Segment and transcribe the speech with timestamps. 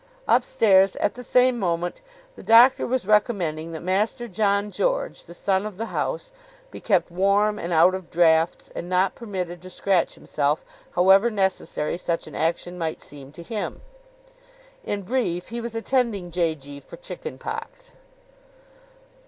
[0.27, 2.01] Upstairs, at the same moment,
[2.35, 6.31] the doctor was recommending that Master John George, the son of the house,
[6.71, 11.99] be kept warm and out of draughts and not permitted to scratch himself, however necessary
[11.99, 13.81] such an action might seem to him.
[14.83, 16.55] In brief, he was attending J.
[16.55, 16.79] G.
[16.79, 17.91] for chicken pox.